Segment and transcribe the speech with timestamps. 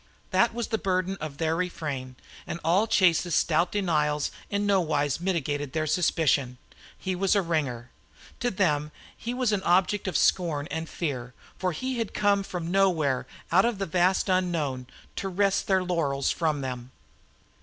[0.31, 2.15] That was the burden of their refrain,
[2.47, 6.57] and all Chase's stout denials in no wise mitigated their suspicion.
[6.97, 7.91] He was a "ringer."
[8.39, 12.73] To them he was an object of scorn and fear, for he had come from
[12.73, 14.87] somewhere out of the vast unknown
[15.17, 16.89] to wrest their laurels from them.